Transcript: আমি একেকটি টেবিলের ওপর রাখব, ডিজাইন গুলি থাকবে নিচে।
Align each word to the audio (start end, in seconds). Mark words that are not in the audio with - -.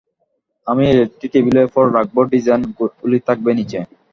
আমি 0.67 0.83
একেকটি 0.91 1.25
টেবিলের 1.33 1.67
ওপর 1.69 1.85
রাখব, 1.97 2.17
ডিজাইন 2.31 2.61
গুলি 2.99 3.19
থাকবে 3.27 3.51
নিচে। 3.59 3.79